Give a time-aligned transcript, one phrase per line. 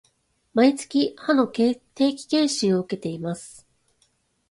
[0.55, 3.67] 毎月、歯の定期検診を受けています